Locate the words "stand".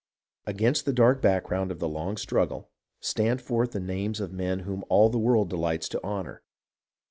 3.01-3.39